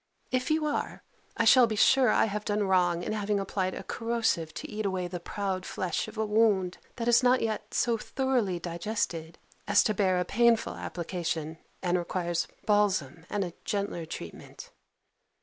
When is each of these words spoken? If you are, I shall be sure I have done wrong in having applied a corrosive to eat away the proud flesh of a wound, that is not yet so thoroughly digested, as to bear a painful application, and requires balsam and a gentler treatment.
If 0.31 0.49
you 0.49 0.65
are, 0.65 1.03
I 1.37 1.45
shall 1.45 1.67
be 1.67 1.75
sure 1.75 2.09
I 2.09 2.25
have 2.25 2.43
done 2.43 2.63
wrong 2.67 3.03
in 3.03 3.13
having 3.13 3.39
applied 3.39 3.75
a 3.75 3.83
corrosive 3.83 4.51
to 4.55 4.67
eat 4.67 4.83
away 4.83 5.07
the 5.07 5.19
proud 5.19 5.63
flesh 5.63 6.07
of 6.07 6.17
a 6.17 6.25
wound, 6.25 6.79
that 6.95 7.07
is 7.07 7.21
not 7.21 7.43
yet 7.43 7.75
so 7.75 7.99
thoroughly 7.99 8.57
digested, 8.57 9.37
as 9.67 9.83
to 9.83 9.93
bear 9.93 10.19
a 10.19 10.25
painful 10.25 10.73
application, 10.73 11.59
and 11.83 11.99
requires 11.99 12.47
balsam 12.65 13.27
and 13.29 13.43
a 13.45 13.53
gentler 13.63 14.07
treatment. 14.07 14.71